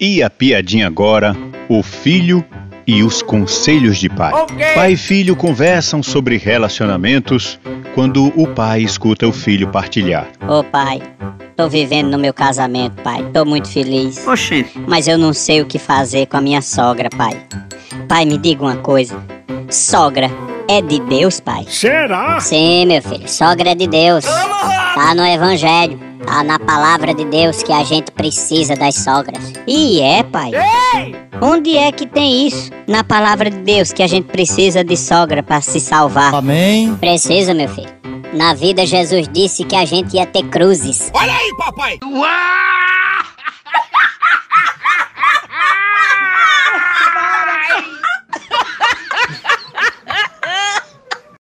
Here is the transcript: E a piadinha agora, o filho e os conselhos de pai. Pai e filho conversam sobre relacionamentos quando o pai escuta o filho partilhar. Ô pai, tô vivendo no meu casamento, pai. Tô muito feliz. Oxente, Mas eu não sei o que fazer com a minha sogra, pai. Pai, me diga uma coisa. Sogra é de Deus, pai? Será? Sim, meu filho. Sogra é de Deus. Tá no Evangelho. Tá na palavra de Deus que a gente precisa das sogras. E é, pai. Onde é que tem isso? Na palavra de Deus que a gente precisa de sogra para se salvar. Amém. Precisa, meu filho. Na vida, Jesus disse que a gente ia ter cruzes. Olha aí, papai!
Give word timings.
E 0.00 0.22
a 0.22 0.30
piadinha 0.30 0.86
agora, 0.86 1.36
o 1.68 1.82
filho 1.82 2.42
e 2.86 3.02
os 3.02 3.20
conselhos 3.20 3.98
de 3.98 4.08
pai. 4.08 4.32
Pai 4.74 4.92
e 4.92 4.96
filho 4.96 5.36
conversam 5.36 6.02
sobre 6.02 6.38
relacionamentos 6.38 7.60
quando 7.94 8.32
o 8.34 8.46
pai 8.46 8.80
escuta 8.80 9.28
o 9.28 9.32
filho 9.32 9.68
partilhar. 9.68 10.26
Ô 10.48 10.64
pai, 10.64 11.02
tô 11.54 11.68
vivendo 11.68 12.10
no 12.10 12.16
meu 12.18 12.32
casamento, 12.32 13.02
pai. 13.02 13.22
Tô 13.34 13.44
muito 13.44 13.68
feliz. 13.68 14.26
Oxente, 14.26 14.70
Mas 14.88 15.06
eu 15.06 15.18
não 15.18 15.34
sei 15.34 15.60
o 15.60 15.66
que 15.66 15.78
fazer 15.78 16.24
com 16.24 16.38
a 16.38 16.40
minha 16.40 16.62
sogra, 16.62 17.10
pai. 17.10 17.36
Pai, 18.08 18.24
me 18.24 18.38
diga 18.38 18.62
uma 18.62 18.76
coisa. 18.76 19.22
Sogra 19.68 20.30
é 20.66 20.80
de 20.80 20.98
Deus, 21.00 21.40
pai? 21.40 21.66
Será? 21.68 22.40
Sim, 22.40 22.86
meu 22.86 23.02
filho. 23.02 23.28
Sogra 23.28 23.72
é 23.72 23.74
de 23.74 23.86
Deus. 23.86 24.24
Tá 24.24 25.14
no 25.14 25.26
Evangelho. 25.26 26.09
Tá 26.30 26.44
na 26.44 26.60
palavra 26.60 27.12
de 27.12 27.24
Deus 27.24 27.60
que 27.60 27.72
a 27.72 27.82
gente 27.82 28.12
precisa 28.12 28.76
das 28.76 28.94
sogras. 28.94 29.52
E 29.66 30.00
é, 30.00 30.22
pai. 30.22 30.52
Onde 31.42 31.76
é 31.76 31.90
que 31.90 32.06
tem 32.06 32.46
isso? 32.46 32.70
Na 32.86 33.02
palavra 33.02 33.50
de 33.50 33.58
Deus 33.58 33.92
que 33.92 34.00
a 34.00 34.06
gente 34.06 34.28
precisa 34.28 34.84
de 34.84 34.96
sogra 34.96 35.42
para 35.42 35.60
se 35.60 35.80
salvar. 35.80 36.32
Amém. 36.32 36.94
Precisa, 37.00 37.52
meu 37.52 37.68
filho. 37.68 37.90
Na 38.32 38.54
vida, 38.54 38.86
Jesus 38.86 39.26
disse 39.26 39.64
que 39.64 39.74
a 39.74 39.84
gente 39.84 40.14
ia 40.14 40.24
ter 40.24 40.44
cruzes. 40.44 41.10
Olha 41.12 41.32
aí, 41.32 41.52
papai! 41.58 41.98